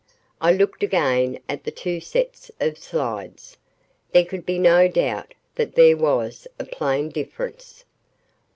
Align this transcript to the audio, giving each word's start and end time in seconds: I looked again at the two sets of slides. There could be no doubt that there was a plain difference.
I 0.41 0.51
looked 0.51 0.81
again 0.81 1.39
at 1.47 1.63
the 1.63 1.69
two 1.69 1.99
sets 1.99 2.49
of 2.59 2.79
slides. 2.79 3.57
There 4.13 4.25
could 4.25 4.47
be 4.47 4.57
no 4.57 4.87
doubt 4.87 5.35
that 5.53 5.75
there 5.75 5.95
was 5.95 6.47
a 6.59 6.65
plain 6.65 7.09
difference. 7.09 7.85